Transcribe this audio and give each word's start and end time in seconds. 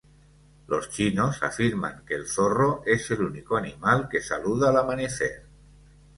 Los 0.65 0.89
chinos 0.89 1.43
afirman 1.43 2.03
que 2.07 2.15
el 2.15 2.25
zorro 2.27 2.81
es 2.87 3.11
el 3.11 3.21
único 3.21 3.55
animal 3.55 4.09
que 4.09 4.19
saluda 4.19 4.69
al 4.71 4.77
amanecer. 4.77 5.45